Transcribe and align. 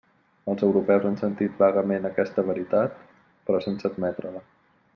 Els 0.51 0.61
europeus 0.67 1.03
han 1.09 1.17
sentit 1.19 1.59
vagament 1.65 2.09
aquesta 2.09 2.45
veritat, 2.47 2.97
però 3.51 3.61
sense 3.67 3.89
admetre-la. 3.91 4.43